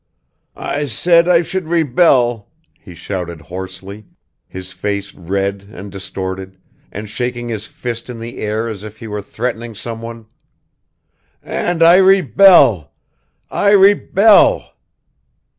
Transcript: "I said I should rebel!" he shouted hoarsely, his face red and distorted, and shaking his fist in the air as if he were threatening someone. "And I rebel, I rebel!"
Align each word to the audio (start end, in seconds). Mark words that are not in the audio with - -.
"I 0.55 0.87
said 0.87 1.27
I 1.27 1.43
should 1.43 1.67
rebel!" 1.67 2.49
he 2.73 2.95
shouted 2.95 3.39
hoarsely, 3.39 4.07
his 4.47 4.71
face 4.71 5.13
red 5.13 5.69
and 5.71 5.91
distorted, 5.91 6.57
and 6.91 7.07
shaking 7.07 7.49
his 7.49 7.67
fist 7.67 8.09
in 8.09 8.17
the 8.17 8.39
air 8.39 8.67
as 8.67 8.83
if 8.83 8.97
he 8.97 9.05
were 9.07 9.21
threatening 9.21 9.75
someone. 9.75 10.25
"And 11.43 11.83
I 11.83 11.97
rebel, 11.97 12.93
I 13.51 13.73
rebel!" 13.73 14.73